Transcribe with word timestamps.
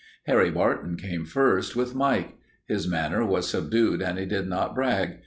Harry 0.25 0.49
Barton 0.49 0.95
came 0.97 1.25
first, 1.25 1.75
with 1.75 1.93
Mike. 1.93 2.35
His 2.65 2.87
manner 2.87 3.23
was 3.23 3.47
subdued 3.47 4.01
and 4.01 4.17
he 4.17 4.25
did 4.25 4.47
not 4.47 4.73
brag. 4.73 5.19